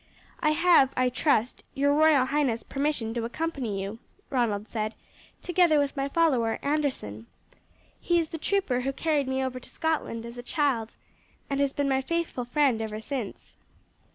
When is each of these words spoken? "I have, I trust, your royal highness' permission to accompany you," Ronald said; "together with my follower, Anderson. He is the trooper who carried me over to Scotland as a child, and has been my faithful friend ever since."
"I 0.39 0.49
have, 0.53 0.91
I 0.97 1.09
trust, 1.09 1.63
your 1.75 1.93
royal 1.93 2.25
highness' 2.25 2.63
permission 2.63 3.13
to 3.13 3.23
accompany 3.23 3.83
you," 3.83 3.99
Ronald 4.31 4.67
said; 4.67 4.95
"together 5.43 5.77
with 5.77 5.95
my 5.95 6.07
follower, 6.09 6.57
Anderson. 6.63 7.27
He 7.99 8.17
is 8.17 8.29
the 8.29 8.39
trooper 8.39 8.79
who 8.81 8.93
carried 8.93 9.27
me 9.27 9.43
over 9.43 9.59
to 9.59 9.69
Scotland 9.69 10.25
as 10.25 10.39
a 10.39 10.41
child, 10.41 10.95
and 11.51 11.59
has 11.59 11.71
been 11.71 11.87
my 11.87 12.01
faithful 12.01 12.45
friend 12.45 12.81
ever 12.81 12.99
since." 12.99 13.57